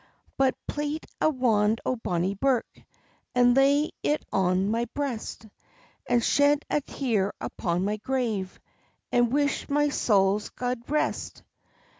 [0.35, 2.65] "But plait a wand o' bonnie birk,
[3.35, 5.45] And lay it on my breast;
[6.09, 8.59] And shed a tear upon my grave,
[9.11, 11.43] And wish my saul gude rest.